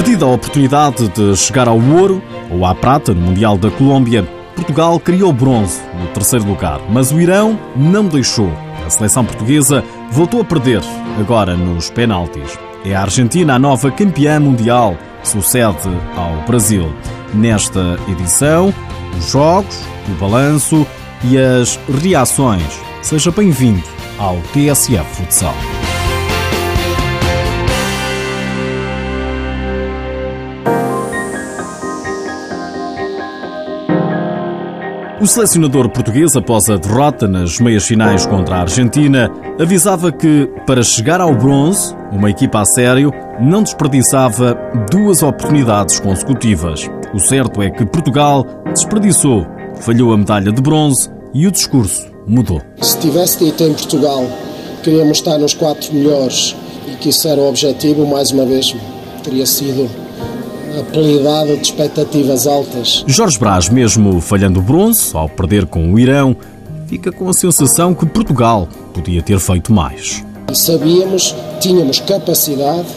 Perdida 0.00 0.24
a 0.24 0.28
oportunidade 0.28 1.08
de 1.08 1.36
chegar 1.36 1.68
ao 1.68 1.78
ouro 1.78 2.22
ou 2.50 2.64
à 2.64 2.74
prata 2.74 3.12
no 3.12 3.20
Mundial 3.20 3.58
da 3.58 3.70
Colômbia, 3.70 4.22
Portugal 4.56 4.98
criou 4.98 5.30
bronze 5.30 5.78
no 6.00 6.06
terceiro 6.06 6.46
lugar, 6.46 6.80
mas 6.88 7.12
o 7.12 7.20
Irão 7.20 7.60
não 7.76 8.06
deixou. 8.06 8.50
A 8.86 8.88
seleção 8.88 9.26
portuguesa 9.26 9.84
voltou 10.10 10.40
a 10.40 10.44
perder, 10.44 10.80
agora 11.18 11.54
nos 11.54 11.90
penaltis. 11.90 12.58
É 12.82 12.94
a 12.94 13.02
Argentina 13.02 13.56
a 13.56 13.58
nova 13.58 13.90
campeã 13.90 14.40
mundial, 14.40 14.96
sucede 15.22 15.90
ao 16.16 16.46
Brasil. 16.46 16.90
Nesta 17.34 17.98
edição, 18.08 18.72
os 19.18 19.30
jogos, 19.30 19.82
o 20.08 20.12
balanço 20.12 20.86
e 21.24 21.36
as 21.36 21.78
reações. 22.02 22.80
Seja 23.02 23.30
bem-vindo 23.30 23.84
ao 24.18 24.38
TSF 24.54 25.04
Futsal. 25.14 25.54
O 35.20 35.26
selecionador 35.26 35.90
português, 35.90 36.34
após 36.34 36.70
a 36.70 36.78
derrota 36.78 37.28
nas 37.28 37.60
meias 37.60 37.84
finais 37.84 38.24
contra 38.24 38.56
a 38.56 38.60
Argentina, 38.62 39.30
avisava 39.60 40.10
que, 40.10 40.48
para 40.66 40.82
chegar 40.82 41.20
ao 41.20 41.34
bronze, 41.34 41.94
uma 42.10 42.30
equipa 42.30 42.60
a 42.60 42.64
sério 42.64 43.12
não 43.38 43.62
desperdiçava 43.62 44.56
duas 44.90 45.22
oportunidades 45.22 46.00
consecutivas. 46.00 46.88
O 47.12 47.18
certo 47.18 47.60
é 47.60 47.68
que 47.68 47.84
Portugal 47.84 48.46
desperdiçou, 48.72 49.46
falhou 49.82 50.14
a 50.14 50.16
medalha 50.16 50.50
de 50.50 50.62
bronze 50.62 51.10
e 51.34 51.46
o 51.46 51.52
discurso 51.52 52.10
mudou. 52.26 52.62
Se 52.80 52.98
tivesse 52.98 53.44
dito 53.44 53.62
em 53.62 53.74
Portugal 53.74 54.24
queríamos 54.82 55.18
estar 55.18 55.36
nos 55.36 55.52
quatro 55.52 55.92
melhores 55.92 56.56
e 56.88 56.92
que 56.96 57.10
isso 57.10 57.28
era 57.28 57.38
o 57.38 57.46
objetivo, 57.46 58.06
mais 58.06 58.30
uma 58.30 58.46
vez 58.46 58.74
teria 59.22 59.44
sido 59.44 59.90
apelidado 60.78 61.56
de 61.56 61.62
expectativas 61.62 62.46
altas. 62.46 63.04
Jorge 63.06 63.38
Brás, 63.38 63.68
mesmo 63.68 64.20
falhando 64.20 64.60
o 64.60 64.62
bronze, 64.62 65.10
ao 65.14 65.28
perder 65.28 65.66
com 65.66 65.92
o 65.92 65.98
Irão, 65.98 66.36
fica 66.86 67.10
com 67.10 67.28
a 67.28 67.32
sensação 67.32 67.94
que 67.94 68.06
Portugal 68.06 68.68
podia 68.92 69.22
ter 69.22 69.38
feito 69.38 69.72
mais. 69.72 70.24
Sabíamos, 70.52 71.34
tínhamos 71.60 72.00
capacidade, 72.00 72.88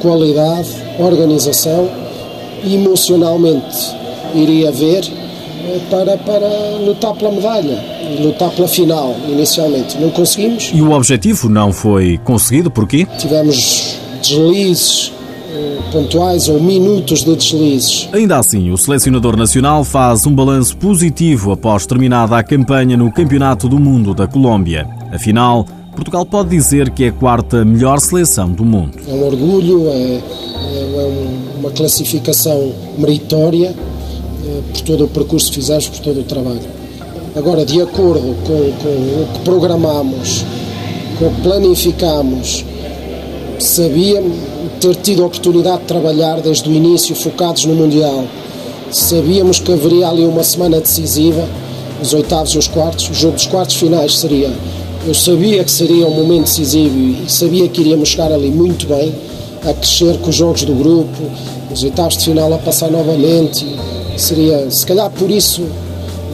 qualidade, 0.00 0.70
organização 0.98 1.90
e 2.62 2.74
emocionalmente 2.76 3.76
iria 4.34 4.70
ver 4.70 5.04
eh, 5.04 5.80
para, 5.90 6.16
para 6.18 6.78
lutar 6.84 7.14
pela 7.14 7.32
medalha 7.32 7.94
lutar 8.20 8.50
pela 8.50 8.68
final, 8.68 9.14
inicialmente. 9.28 9.98
Não 9.98 10.10
conseguimos. 10.10 10.70
E 10.74 10.82
o 10.82 10.90
objetivo 10.92 11.48
não 11.48 11.72
foi 11.72 12.18
conseguido, 12.18 12.70
porquê? 12.70 13.06
Tivemos 13.18 13.96
deslizes 14.22 15.12
pontuais 15.92 16.48
ou 16.48 16.60
minutos 16.60 17.24
de 17.24 17.34
deslizes. 17.34 18.08
Ainda 18.12 18.38
assim, 18.38 18.70
o 18.70 18.76
selecionador 18.76 19.36
nacional 19.36 19.84
faz 19.84 20.26
um 20.26 20.34
balanço 20.34 20.76
positivo 20.76 21.52
após 21.52 21.86
terminada 21.86 22.36
a 22.36 22.42
campanha 22.42 22.96
no 22.96 23.12
Campeonato 23.12 23.68
do 23.68 23.78
Mundo 23.78 24.14
da 24.14 24.26
Colômbia. 24.26 24.88
Afinal, 25.12 25.66
Portugal 25.94 26.26
pode 26.26 26.50
dizer 26.50 26.90
que 26.90 27.04
é 27.04 27.08
a 27.08 27.12
quarta 27.12 27.64
melhor 27.64 28.00
seleção 28.00 28.50
do 28.50 28.64
mundo. 28.64 28.98
É 29.06 29.12
um 29.12 29.24
orgulho, 29.24 29.88
é, 29.88 29.92
é, 29.92 30.20
é 30.76 31.58
uma 31.58 31.70
classificação 31.70 32.72
meritória 32.98 33.74
é, 34.46 34.60
por 34.72 34.80
todo 34.82 35.04
o 35.04 35.08
percurso 35.08 35.48
que 35.48 35.56
fizemos, 35.56 35.88
por 35.88 36.00
todo 36.00 36.20
o 36.20 36.24
trabalho. 36.24 36.60
Agora, 37.36 37.64
de 37.64 37.80
acordo 37.80 38.34
com, 38.44 38.72
com 38.82 39.22
o 39.22 39.28
que 39.32 39.38
programamos, 39.40 40.44
com 41.18 41.26
o 41.26 41.30
que 41.30 41.40
planificamos, 41.42 42.64
sabíamos 43.64 44.36
ter 44.80 44.94
tido 44.96 45.22
a 45.22 45.26
oportunidade 45.26 45.80
de 45.80 45.86
trabalhar 45.86 46.40
desde 46.40 46.68
o 46.68 46.72
início 46.72 47.14
focados 47.16 47.64
no 47.64 47.74
Mundial. 47.74 48.24
Sabíamos 48.92 49.58
que 49.58 49.72
haveria 49.72 50.08
ali 50.08 50.24
uma 50.24 50.44
semana 50.44 50.80
decisiva, 50.80 51.48
os 52.00 52.12
oitavos 52.12 52.52
e 52.52 52.58
os 52.58 52.68
quartos. 52.68 53.08
O 53.08 53.14
jogo 53.14 53.34
dos 53.34 53.46
quartos 53.46 53.76
finais 53.76 54.18
seria. 54.18 54.52
Eu 55.06 55.14
sabia 55.14 55.64
que 55.64 55.70
seria 55.70 56.06
um 56.06 56.14
momento 56.14 56.44
decisivo 56.44 56.96
e 56.96 57.24
sabia 57.26 57.66
que 57.68 57.80
iríamos 57.80 58.10
chegar 58.10 58.32
ali 58.32 58.50
muito 58.50 58.86
bem, 58.86 59.14
a 59.62 59.72
crescer 59.72 60.18
com 60.18 60.28
os 60.28 60.36
jogos 60.36 60.62
do 60.64 60.74
grupo, 60.74 61.22
os 61.72 61.82
oitavos 61.82 62.18
de 62.18 62.24
final 62.24 62.52
a 62.52 62.58
passar 62.58 62.90
novamente. 62.90 63.66
Seria, 64.16 64.70
se 64.70 64.86
calhar 64.86 65.10
por 65.10 65.30
isso, 65.30 65.62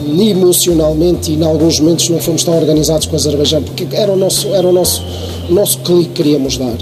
emocionalmente 0.05 1.31
e 1.31 1.35
em 1.35 1.43
alguns 1.43 1.79
momentos 1.79 2.09
não 2.09 2.19
fomos 2.19 2.43
tão 2.43 2.57
organizados 2.57 3.07
com 3.07 3.13
o 3.13 3.15
Azerbaijão, 3.15 3.63
porque 3.63 3.87
era 3.91 4.11
o 4.11 4.17
nosso, 4.17 4.53
era 4.53 4.67
o 4.67 4.73
nosso, 4.73 5.01
o 5.49 5.53
nosso 5.53 5.79
clique 5.79 6.09
que 6.09 6.23
queríamos 6.23 6.57
dar. 6.57 6.75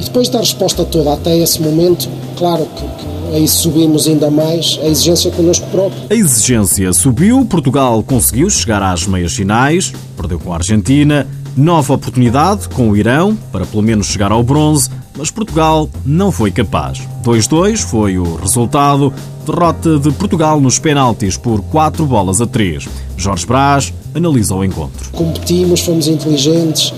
E 0.00 0.04
depois 0.04 0.28
da 0.28 0.38
resposta 0.40 0.84
toda 0.84 1.12
até 1.12 1.36
esse 1.38 1.60
momento, 1.60 2.08
claro 2.36 2.66
que, 2.76 2.82
que 2.82 3.36
aí 3.36 3.48
subimos 3.48 4.06
ainda 4.06 4.30
mais 4.30 4.78
a 4.82 4.86
exigência 4.86 5.30
connosco 5.30 5.66
próprio. 5.68 6.02
A 6.10 6.14
exigência 6.14 6.92
subiu, 6.92 7.44
Portugal 7.44 8.02
conseguiu 8.02 8.48
chegar 8.50 8.82
às 8.82 9.06
meias 9.06 9.34
finais, 9.34 9.92
perdeu 10.16 10.38
com 10.38 10.52
a 10.52 10.56
Argentina, 10.56 11.26
nova 11.56 11.94
oportunidade 11.94 12.68
com 12.68 12.90
o 12.90 12.96
Irão 12.96 13.36
para 13.50 13.64
pelo 13.64 13.82
menos 13.82 14.06
chegar 14.08 14.30
ao 14.30 14.42
bronze, 14.42 14.90
mas 15.16 15.30
Portugal 15.30 15.88
não 16.04 16.30
foi 16.30 16.50
capaz. 16.50 17.00
2-2 17.24 17.78
foi 17.78 18.18
o 18.18 18.36
resultado, 18.36 19.12
derrota 19.46 19.98
de 19.98 20.10
Portugal 20.12 20.60
nos 20.60 20.78
penaltis 20.78 21.36
por 21.36 21.62
4 21.62 22.04
bolas 22.04 22.40
a 22.40 22.46
3. 22.46 22.86
Jorge 23.16 23.46
Brás 23.46 23.92
analisa 24.14 24.54
o 24.54 24.64
encontro. 24.64 25.10
Competimos, 25.12 25.80
fomos 25.80 26.06
inteligentes, 26.06 26.92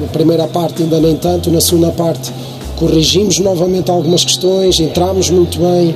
na 0.00 0.08
primeira 0.08 0.46
parte 0.48 0.82
ainda 0.82 1.00
nem 1.00 1.16
tanto, 1.16 1.50
na 1.50 1.60
segunda 1.60 1.90
parte 1.92 2.32
corrigimos 2.76 3.38
novamente 3.38 3.90
algumas 3.90 4.24
questões, 4.24 4.80
entramos 4.80 5.30
muito 5.30 5.58
bem. 5.58 5.94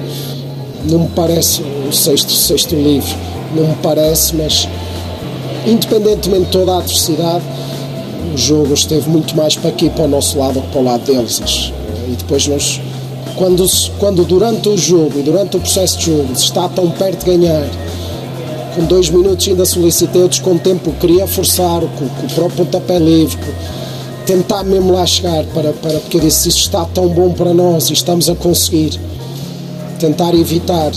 Não 0.89 1.01
me 1.01 1.09
parece 1.09 1.63
o 1.63 1.93
sexto, 1.93 2.31
sexto 2.31 2.77
livro, 2.77 3.13
não 3.57 3.67
me 3.67 3.75
parece, 3.83 4.37
mas 4.37 4.69
independentemente 5.67 6.45
de 6.45 6.51
toda 6.53 6.75
a 6.75 6.79
adversidade, 6.79 7.45
o 8.33 8.39
jogo 8.39 8.73
esteve 8.73 9.09
muito 9.11 9.37
mais 9.37 9.57
para 9.57 9.71
aqui, 9.71 9.91
para 9.91 10.05
o 10.05 10.09
nosso 10.09 10.39
lado, 10.39 10.61
que 10.61 10.69
para 10.69 10.81
o 10.81 10.85
lado 10.85 11.05
deles. 11.05 11.73
E 12.09 12.13
depois 12.13 12.47
nós, 12.47 12.81
quando, 13.35 13.67
quando 13.99 14.25
durante 14.25 14.69
o 14.69 14.79
jogo 14.79 15.19
e 15.19 15.23
durante 15.23 15.57
o 15.57 15.61
processo 15.61 15.99
de 15.99 16.07
jogo 16.07 16.37
se 16.37 16.45
está 16.45 16.69
tão 16.69 16.89
perto 16.91 17.25
de 17.25 17.37
ganhar, 17.37 17.69
com 18.77 18.85
dois 18.85 19.11
minutos 19.11 19.49
ainda 19.49 19.65
solicitei 19.65 20.23
o 20.23 20.29
descontempo, 20.29 20.93
queria 21.01 21.27
forçar 21.27 21.81
com 21.81 22.05
o 22.05 22.31
próprio 22.33 22.65
pontapé 22.65 22.99
livre, 22.99 23.37
tentar 24.27 24.65
mesmo 24.65 24.93
lá 24.93 25.07
chegar, 25.07 25.45
para, 25.55 25.73
para, 25.73 26.01
porque 26.01 26.17
eu 26.17 26.21
disse, 26.21 26.49
isto 26.49 26.63
está 26.63 26.85
tão 26.85 27.09
bom 27.09 27.33
para 27.33 27.55
nós 27.55 27.89
e 27.89 27.93
estamos 27.93 28.29
a 28.29 28.35
conseguir 28.35 28.99
tentar 29.99 30.35
evitar 30.35 30.93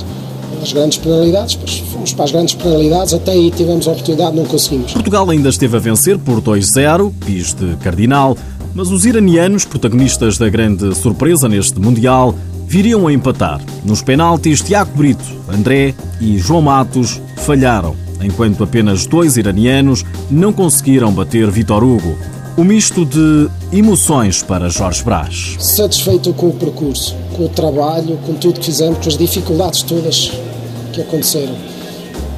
as 0.62 0.74
grandes 0.74 0.98
penalidades, 0.98 1.56
pois 1.56 1.78
fomos 1.78 2.12
para 2.12 2.26
as 2.26 2.32
grandes 2.32 2.56
penalidades, 2.56 3.14
até 3.14 3.32
aí 3.32 3.52
tivemos 3.52 3.88
a 3.88 3.92
oportunidade, 3.92 4.36
não 4.36 4.46
conseguimos. 4.46 4.92
Portugal 4.92 5.30
ainda 5.30 5.48
esteve 5.50 5.78
a 5.78 5.80
vencer 5.80 6.18
por 6.18 6.42
2-0, 6.42 7.14
bis 7.26 7.54
de 7.54 7.76
Cardinal, 7.78 8.36
mas 8.74 8.90
os 8.90 9.06
iranianos, 9.06 9.64
protagonistas 9.64 10.38
da 10.38 10.50
grande 10.50 10.94
surpresa 10.96 11.48
neste 11.48 11.80
Mundial, 11.80 12.36
viriam 12.68 13.08
a 13.08 13.14
empatar. 13.14 13.62
Nos 13.86 14.02
penaltis, 14.02 14.62
Tiago 14.62 14.92
Brito, 14.96 15.24
André 15.48 15.94
e 16.20 16.38
João 16.38 16.62
Matos 16.62 17.22
falharam, 17.38 17.96
enquanto 18.22 18.64
apenas 18.64 19.06
dois 19.06 19.38
iranianos 19.38 20.06
não 20.30 20.52
conseguiram 20.52 21.12
bater 21.12 21.50
Vitor 21.50 21.84
Hugo. 21.84 22.16
O 22.60 22.64
misto 22.66 23.06
de 23.06 23.50
emoções 23.72 24.44
para 24.44 24.68
Jorge 24.68 25.02
Brás. 25.02 25.56
Satisfeito 25.60 26.34
com 26.34 26.50
o 26.50 26.54
percurso, 26.54 27.16
com 27.38 27.46
o 27.46 27.48
trabalho, 27.48 28.20
com 28.26 28.34
tudo 28.34 28.60
que 28.60 28.66
fizemos, 28.66 29.00
com 29.00 29.08
as 29.08 29.18
dificuldades 29.18 29.82
todas 29.82 30.30
que 30.92 31.00
aconteceram. 31.00 31.56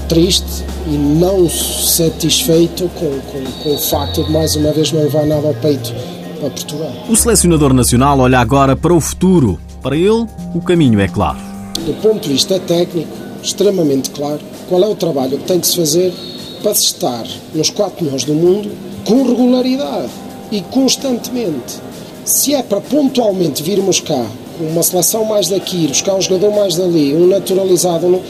Triste 0.07 0.63
e 0.85 0.91
não 0.91 1.49
satisfeito 1.49 2.87
com, 2.89 3.09
com, 3.31 3.63
com 3.63 3.73
o 3.73 3.79
facto 3.79 4.23
de 4.23 4.31
mais 4.31 4.55
uma 4.55 4.71
vez 4.71 4.91
não 4.91 5.01
levar 5.01 5.25
nada 5.25 5.47
ao 5.47 5.55
peito 5.55 5.91
para 6.39 6.51
Portugal. 6.51 6.93
O 7.09 7.15
selecionador 7.15 7.73
nacional 7.73 8.19
olha 8.19 8.37
agora 8.37 8.75
para 8.75 8.93
o 8.93 9.01
futuro. 9.01 9.59
Para 9.81 9.97
ele, 9.97 10.27
o 10.53 10.61
caminho 10.61 10.99
é 10.99 11.07
claro. 11.07 11.39
Do 11.83 11.99
ponto 11.99 12.21
de 12.27 12.29
vista 12.33 12.59
técnico, 12.59 13.09
extremamente 13.41 14.11
claro, 14.11 14.39
qual 14.69 14.83
é 14.83 14.87
o 14.87 14.95
trabalho 14.95 15.39
que 15.39 15.45
tem 15.45 15.59
que 15.59 15.65
se 15.65 15.77
fazer 15.77 16.13
para 16.61 16.75
se 16.75 16.83
estar 16.83 17.25
nos 17.55 17.71
quatro 17.71 18.03
melhores 18.03 18.23
do 18.23 18.35
mundo 18.35 18.90
com 19.05 19.23
regularidade 19.23 20.09
e 20.51 20.61
constantemente. 20.61 21.79
Se 22.25 22.53
é 22.53 22.61
para 22.61 22.81
pontualmente 22.81 23.63
virmos 23.63 23.99
cá, 23.99 24.25
uma 24.59 24.83
seleção 24.83 25.25
mais 25.25 25.47
daqui, 25.47 25.87
buscar 25.87 26.15
um 26.15 26.21
jogador 26.21 26.51
mais 26.53 26.75
dali, 26.75 27.15
um 27.15 27.27
naturalizado, 27.27 28.21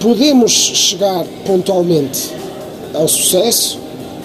podemos 0.00 0.52
chegar 0.52 1.24
pontualmente 1.46 2.30
ao 2.94 3.08
sucesso, 3.08 3.78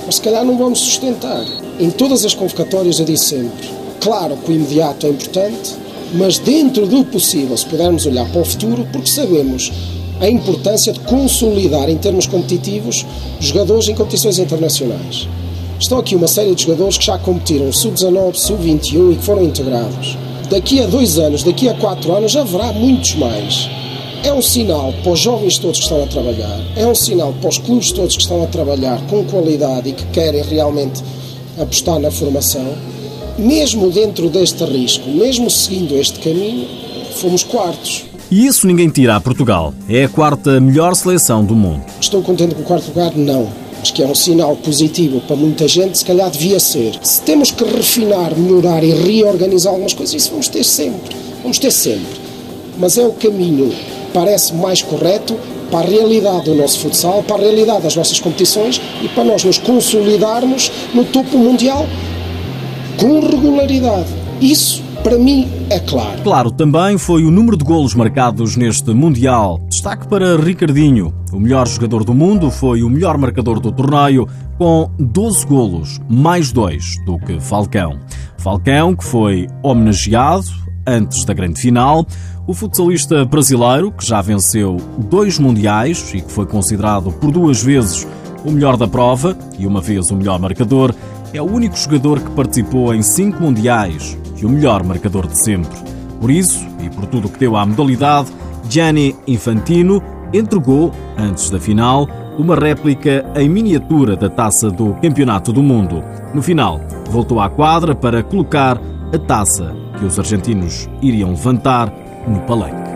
mas 0.06 0.16
se 0.16 0.22
calhar 0.22 0.46
não 0.46 0.57
vamos 0.57 0.80
sustentar. 0.80 1.44
Em 1.80 1.90
todas 1.90 2.24
as 2.24 2.34
convocatórias 2.34 3.00
eu 3.00 3.06
disse 3.06 3.25
sempre, 3.25 3.69
claro 4.00 4.38
que 4.38 4.51
o 4.51 4.56
imediato 4.56 5.06
é 5.06 5.10
importante, 5.10 5.75
mas 6.13 6.40
dentro 6.40 6.88
do 6.88 7.04
possível, 7.06 7.56
se 7.56 7.66
pudermos 7.66 8.06
olhar 8.06 8.30
para 8.30 8.42
o 8.42 8.46
futuro, 8.46 8.88
porque 8.92 9.10
sabemos 9.10 9.72
a 10.19 10.30
importância 10.30 10.92
de 10.92 11.00
consolidar 11.01 11.90
em 11.90 11.98
termos 11.98 12.28
competitivos 12.28 13.06
jogadores 13.40 13.88
em 13.88 13.96
competições 13.96 14.38
internacionais. 14.38 15.28
Estão 15.79 15.97
aqui 15.97 16.13
uma 16.13 16.27
série 16.27 16.53
de 16.53 16.63
jogadores 16.63 16.97
que 16.97 17.05
já 17.05 17.17
competiram 17.17 17.71
sub-19, 17.71 18.35
sub-21 18.35 19.13
e 19.13 19.15
que 19.15 19.23
foram 19.23 19.43
integrados. 19.43 20.17
Daqui 20.49 20.81
a 20.81 20.85
dois 20.85 21.17
anos, 21.17 21.41
daqui 21.41 21.69
a 21.69 21.73
quatro 21.75 22.13
anos, 22.13 22.35
haverá 22.35 22.73
muitos 22.73 23.15
mais. 23.15 23.69
É 24.21 24.33
um 24.33 24.41
sinal 24.41 24.93
para 25.01 25.13
os 25.13 25.19
jovens 25.21 25.57
todos 25.57 25.77
que 25.77 25.83
estão 25.85 26.03
a 26.03 26.07
trabalhar, 26.07 26.59
é 26.75 26.85
um 26.85 26.93
sinal 26.93 27.33
para 27.39 27.49
os 27.49 27.57
clubes 27.57 27.93
todos 27.93 28.17
que 28.17 28.21
estão 28.21 28.43
a 28.43 28.47
trabalhar 28.47 28.99
com 29.07 29.23
qualidade 29.23 29.87
e 29.87 29.93
que 29.93 30.03
querem 30.07 30.43
realmente 30.43 31.01
apostar 31.57 31.97
na 31.97 32.11
formação. 32.11 32.75
Mesmo 33.37 33.89
dentro 33.89 34.29
deste 34.29 34.65
risco, 34.65 35.09
mesmo 35.09 35.49
seguindo 35.49 35.95
este 35.95 36.19
caminho, 36.19 36.67
fomos 37.15 37.43
quartos. 37.43 38.03
E 38.29 38.45
isso 38.45 38.67
ninguém 38.67 38.89
tira 38.89 39.15
a 39.15 39.21
Portugal. 39.21 39.73
É 39.87 40.03
a 40.03 40.09
quarta 40.09 40.59
melhor 40.59 40.93
seleção 40.93 41.45
do 41.45 41.55
mundo. 41.55 41.85
Estou 42.01 42.21
contente 42.21 42.53
com 42.53 42.63
o 42.63 42.65
quarto 42.65 42.89
lugar? 42.89 43.15
Não. 43.15 43.69
Mas 43.79 43.91
que 43.91 44.03
é 44.03 44.07
um 44.07 44.15
sinal 44.15 44.55
positivo 44.57 45.21
para 45.21 45.35
muita 45.35 45.67
gente, 45.67 45.97
se 45.97 46.05
calhar 46.05 46.29
devia 46.29 46.59
ser. 46.59 46.99
Se 47.01 47.21
temos 47.21 47.51
que 47.51 47.63
refinar, 47.63 48.37
melhorar 48.37 48.83
e 48.83 48.91
reorganizar 48.91 49.71
algumas 49.71 49.93
coisas, 49.93 50.15
isso 50.15 50.31
vamos 50.31 50.49
ter 50.49 50.63
sempre. 50.63 51.15
Vamos 51.41 51.57
ter 51.57 51.71
sempre. 51.71 52.19
Mas 52.77 52.97
é 52.97 53.05
o 53.05 53.13
caminho, 53.13 53.73
parece 54.13 54.53
mais 54.53 54.81
correto 54.81 55.37
para 55.71 55.87
a 55.87 55.89
realidade 55.89 56.45
do 56.45 56.55
nosso 56.55 56.79
futsal, 56.79 57.23
para 57.23 57.37
a 57.37 57.39
realidade 57.39 57.83
das 57.83 57.95
nossas 57.95 58.19
competições 58.19 58.81
e 59.01 59.07
para 59.07 59.23
nós 59.23 59.43
nos 59.43 59.57
consolidarmos 59.57 60.71
no 60.93 61.05
topo 61.05 61.37
mundial 61.37 61.85
com 62.97 63.19
regularidade. 63.19 64.09
Isso 64.41 64.83
para 65.03 65.17
mim 65.17 65.47
é 65.69 65.79
claro. 65.79 66.21
Claro, 66.23 66.51
também 66.51 66.97
foi 66.97 67.23
o 67.23 67.31
número 67.31 67.55
de 67.55 67.63
golos 67.63 67.93
marcados 67.93 68.55
neste 68.55 68.91
Mundial. 68.91 69.61
Destaque 69.79 70.09
para 70.09 70.35
Ricardinho. 70.35 71.13
O 71.31 71.39
melhor 71.39 71.65
jogador 71.65 72.03
do 72.03 72.13
mundo 72.13 72.51
foi 72.51 72.83
o 72.83 72.89
melhor 72.89 73.17
marcador 73.17 73.61
do 73.61 73.71
torneio, 73.71 74.27
com 74.57 74.91
12 74.99 75.45
golos, 75.45 76.01
mais 76.09 76.51
dois 76.51 76.97
do 77.05 77.17
que 77.17 77.39
Falcão. 77.39 77.97
Falcão, 78.37 78.93
que 78.93 79.05
foi 79.05 79.47
homenageado 79.63 80.49
antes 80.85 81.23
da 81.23 81.33
grande 81.33 81.61
final. 81.61 82.05
O 82.45 82.53
futsalista 82.53 83.23
brasileiro, 83.23 83.89
que 83.93 84.05
já 84.05 84.21
venceu 84.21 84.75
dois 84.97 85.39
Mundiais 85.39 86.13
e 86.13 86.19
que 86.19 86.29
foi 86.29 86.45
considerado 86.45 87.09
por 87.13 87.31
duas 87.31 87.63
vezes 87.63 88.05
o 88.43 88.51
melhor 88.51 88.75
da 88.75 88.85
prova 88.85 89.33
e 89.57 89.65
uma 89.65 89.79
vez 89.79 90.11
o 90.11 90.15
melhor 90.17 90.41
marcador, 90.41 90.93
é 91.33 91.41
o 91.41 91.49
único 91.49 91.77
jogador 91.77 92.19
que 92.19 92.31
participou 92.31 92.93
em 92.93 93.01
cinco 93.01 93.41
Mundiais 93.41 94.17
e 94.35 94.45
o 94.45 94.49
melhor 94.49 94.83
marcador 94.83 95.25
de 95.25 95.41
sempre. 95.41 95.79
Por 96.19 96.29
isso, 96.29 96.67
e 96.83 96.89
por 96.89 97.05
tudo 97.05 97.29
o 97.29 97.31
que 97.31 97.39
deu 97.39 97.55
à 97.55 97.65
modalidade, 97.65 98.29
Gianni 98.69 99.16
Infantino 99.27 100.01
entregou, 100.31 100.94
antes 101.18 101.50
da 101.50 101.60
final, 101.60 102.07
uma 102.38 102.56
réplica 102.56 103.25
em 103.36 103.50
miniatura 103.50 104.16
da 104.16 104.30
taça 104.30 104.69
do 104.69 104.94
Campeonato 105.01 105.51
do 105.51 105.63
Mundo. 105.63 106.04
No 106.36 106.42
final, 106.42 106.80
voltou 107.10 107.42
à 107.42 107.50
quadra 107.50 107.95
para 107.95 108.21
colocar 108.21 108.80
a 109.12 109.18
taça 109.18 109.75
que 109.98 110.06
os 110.06 110.19
argentinos 110.19 110.88
iriam 111.01 111.31
levantar 111.31 111.92
no 112.27 112.39
palanque. 112.42 112.88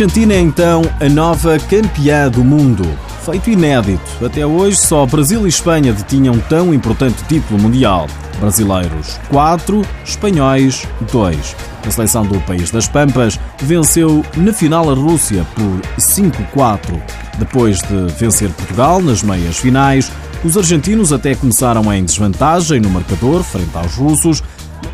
Argentina 0.00 0.32
é 0.32 0.40
então 0.40 0.80
a 0.98 1.10
nova 1.10 1.58
campeã 1.58 2.30
do 2.30 2.42
mundo. 2.42 2.84
Feito 3.22 3.50
inédito, 3.50 4.24
até 4.24 4.46
hoje 4.46 4.78
só 4.78 5.04
Brasil 5.04 5.44
e 5.44 5.50
Espanha 5.50 5.92
detinham 5.92 6.38
tão 6.48 6.72
importante 6.72 7.22
título 7.24 7.60
mundial. 7.60 8.06
Brasileiros 8.40 9.20
4, 9.28 9.82
espanhóis 10.02 10.88
2. 11.12 11.56
A 11.86 11.90
seleção 11.90 12.24
do 12.24 12.40
país 12.46 12.70
das 12.70 12.88
Pampas 12.88 13.38
venceu 13.60 14.24
na 14.38 14.54
final 14.54 14.88
a 14.88 14.94
Rússia 14.94 15.46
por 15.54 15.82
5-4. 15.98 16.98
Depois 17.38 17.82
de 17.82 18.06
vencer 18.18 18.48
Portugal 18.52 19.02
nas 19.02 19.22
meias 19.22 19.58
finais, 19.58 20.10
os 20.42 20.56
argentinos 20.56 21.12
até 21.12 21.34
começaram 21.34 21.92
em 21.92 22.02
desvantagem 22.02 22.80
no 22.80 22.88
marcador 22.88 23.42
frente 23.42 23.76
aos 23.76 23.96
russos, 23.96 24.42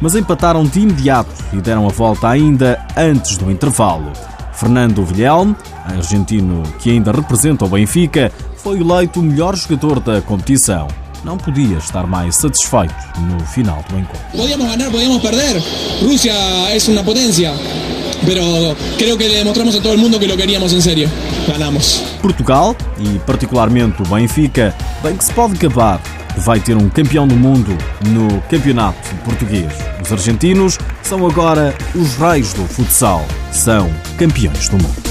mas 0.01 0.17
empataram 0.17 0.65
de 0.65 0.81
imediato 0.81 1.31
e 1.53 1.59
deram 1.59 1.87
a 1.87 1.91
volta 1.91 2.29
ainda 2.29 2.85
antes 2.97 3.37
do 3.37 3.53
intervalo. 3.53 4.11
Fernando 4.57 5.05
Vilhelm, 5.05 5.55
argentino 5.85 6.63
que 6.79 6.91
ainda 6.91 7.13
representa 7.13 7.65
o 7.65 7.69
Benfica, 7.69 8.33
foi 8.57 8.81
eleito 8.81 9.21
o 9.21 9.23
melhor 9.23 9.55
jogador 9.55 10.01
da 10.01 10.21
competição. 10.23 10.89
Não 11.23 11.37
podia 11.37 11.79
estar 11.79 12.07
mais 12.07 12.37
satisfeito 12.37 12.95
no 13.19 13.39
final 13.47 13.85
do 13.89 13.99
encontro. 13.99 14.21
Podíamos 14.33 14.67
ganhar, 14.67 14.91
podíamos 14.91 15.21
perder. 15.21 15.63
Rússia 16.03 16.33
é 16.33 16.91
uma 16.91 17.05
potência. 17.05 17.53
Pero 18.25 18.43
creo 18.97 19.17
que 19.17 19.29
le 19.29 19.37
demostramos 19.37 19.77
a 19.77 19.81
todo 19.81 19.99
mundo 19.99 20.19
que 20.19 20.27
lo 20.27 20.37
queríamos 20.37 20.73
en 20.73 20.81
serio. 20.81 21.09
Ganamos. 21.47 22.03
Portugal, 22.23 22.75
e 22.99 23.19
particularmente 23.21 24.03
o 24.03 24.07
Benfica, 24.07 24.75
bem 25.03 25.17
que 25.17 25.25
se 25.25 25.33
pode 25.33 25.55
gabar 25.59 26.01
vai 26.39 26.61
ter 26.61 26.77
um 26.77 26.89
campeão 26.89 27.27
do 27.27 27.37
mundo 27.37 27.77
no 28.07 28.41
campeonato 28.43 29.15
português. 29.25 29.73
Os 30.03 30.13
argentinos 30.13 30.79
são 31.07 31.25
agora 31.25 31.73
os 31.95 32.17
reis 32.17 32.53
do 32.53 32.65
futsal, 32.65 33.25
são 33.53 33.89
campeões 34.19 34.69
do 34.69 34.77
mundo. 34.77 35.07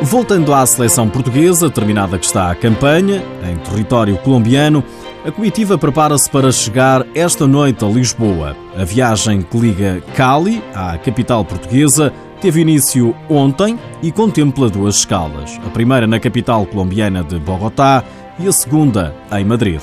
Voltando 0.00 0.54
à 0.54 0.64
seleção 0.64 1.08
portuguesa, 1.08 1.68
terminada 1.68 2.16
que 2.20 2.24
está 2.24 2.52
a 2.52 2.54
campanha, 2.54 3.20
em 3.50 3.56
território 3.68 4.16
colombiano, 4.18 4.84
a 5.26 5.32
comitiva 5.32 5.76
prepara-se 5.76 6.30
para 6.30 6.52
chegar 6.52 7.04
esta 7.16 7.48
noite 7.48 7.84
a 7.84 7.88
Lisboa. 7.88 8.56
A 8.78 8.84
viagem 8.84 9.42
que 9.42 9.58
liga 9.58 10.04
Cali, 10.14 10.62
à 10.72 10.96
capital 10.98 11.44
portuguesa, 11.44 12.12
teve 12.40 12.60
início 12.60 13.12
ontem 13.28 13.76
e 14.00 14.12
contempla 14.12 14.70
duas 14.70 14.98
escalas. 14.98 15.58
A 15.66 15.70
primeira 15.70 16.06
na 16.06 16.20
capital 16.20 16.64
colombiana 16.64 17.24
de 17.24 17.40
Bogotá 17.40 18.04
e 18.38 18.48
a 18.48 18.52
segunda 18.52 19.14
em 19.32 19.44
Madrid. 19.44 19.80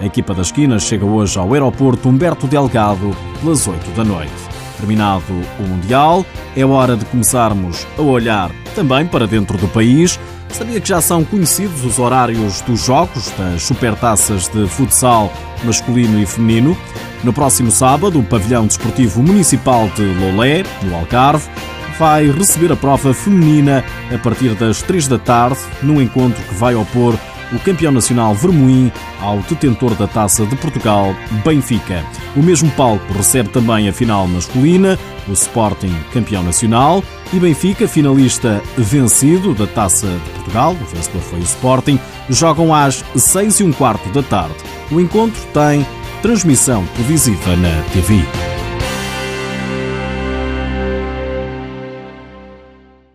A 0.00 0.06
equipa 0.06 0.32
das 0.32 0.46
esquinas 0.46 0.82
chega 0.82 1.04
hoje 1.04 1.38
ao 1.38 1.52
aeroporto 1.52 2.08
Humberto 2.08 2.46
Delgado 2.46 3.14
pelas 3.40 3.66
8 3.66 3.90
da 3.90 4.04
noite. 4.04 4.32
Terminado 4.78 5.32
o 5.58 5.62
Mundial, 5.62 6.24
é 6.56 6.64
hora 6.64 6.96
de 6.96 7.04
começarmos 7.04 7.86
a 7.98 8.02
olhar 8.02 8.50
também 8.74 9.06
para 9.06 9.26
dentro 9.26 9.58
do 9.58 9.68
país. 9.68 10.18
Sabia 10.48 10.80
que 10.80 10.88
já 10.88 11.00
são 11.00 11.22
conhecidos 11.22 11.84
os 11.84 11.98
horários 11.98 12.62
dos 12.62 12.84
jogos 12.84 13.30
das 13.38 13.62
supertaças 13.62 14.48
de 14.48 14.66
futsal 14.66 15.30
masculino 15.62 16.18
e 16.18 16.26
feminino? 16.26 16.76
No 17.22 17.32
próximo 17.32 17.70
sábado, 17.70 18.18
o 18.18 18.24
Pavilhão 18.24 18.66
Desportivo 18.66 19.22
Municipal 19.22 19.88
de 19.94 20.02
Lolé, 20.02 20.64
no 20.82 20.96
Algarve, 20.96 21.46
vai 21.98 22.30
receber 22.30 22.72
a 22.72 22.76
prova 22.76 23.12
feminina 23.12 23.84
a 24.12 24.16
partir 24.16 24.54
das 24.54 24.80
3 24.80 25.06
da 25.06 25.18
tarde, 25.18 25.58
num 25.82 26.00
encontro 26.00 26.42
que 26.42 26.54
vai 26.54 26.74
opor 26.74 27.14
o 27.52 27.58
campeão 27.58 27.92
nacional 27.92 28.34
Vermoim 28.34 28.92
ao 29.20 29.38
detentor 29.38 29.94
da 29.94 30.06
Taça 30.06 30.46
de 30.46 30.56
Portugal, 30.56 31.14
Benfica. 31.44 32.04
O 32.36 32.42
mesmo 32.42 32.70
palco 32.72 33.12
recebe 33.12 33.48
também 33.48 33.88
a 33.88 33.92
final 33.92 34.26
masculina, 34.26 34.98
o 35.28 35.32
Sporting 35.32 35.94
campeão 36.12 36.42
nacional 36.42 37.02
e 37.32 37.38
Benfica, 37.38 37.86
finalista 37.86 38.62
vencido 38.76 39.54
da 39.54 39.66
Taça 39.66 40.06
de 40.06 40.30
Portugal, 40.30 40.72
o 40.72 40.94
vencedor 40.94 41.22
foi 41.22 41.38
o 41.38 41.42
Sporting, 41.42 41.98
jogam 42.28 42.74
às 42.74 43.04
6 43.16 43.60
e 43.60 43.64
um 43.64 43.72
quarto 43.72 44.08
da 44.10 44.22
tarde. 44.22 44.56
O 44.90 45.00
encontro 45.00 45.40
tem 45.52 45.86
transmissão 46.22 46.84
televisiva 46.96 47.56
na 47.56 47.82
TV. 47.92 48.59